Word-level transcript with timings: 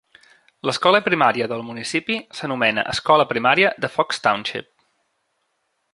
L'escola 0.67 1.01
primària 1.07 1.49
del 1.51 1.61
municipi 1.67 2.17
s'anomena 2.39 2.87
Escola 2.95 3.29
Primària 3.35 3.73
de 3.85 3.93
Fox 3.99 4.23
Township. 4.29 4.71